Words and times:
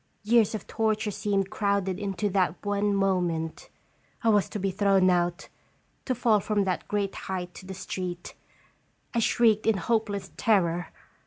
Years 0.23 0.55
of 0.55 0.65
torture 0.65 1.11
seemed 1.11 1.51
crowded 1.51 1.99
into 1.99 2.27
that 2.31 2.55
one 2.65 2.91
moment. 2.95 3.69
I 4.23 4.29
was 4.29 4.49
to 4.49 4.57
be 4.59 4.71
thrown 4.71 5.11
out, 5.11 5.47
to 6.05 6.15
fall 6.15 6.39
from 6.39 6.63
that 6.63 6.87
great 6.87 7.13
height 7.13 7.53
to 7.53 7.67
the 7.67 7.75
street. 7.75 8.33
I 9.13 9.19
shrieked 9.19 9.67
in 9.67 9.77
hopeless 9.77 10.31
terror. 10.37 10.87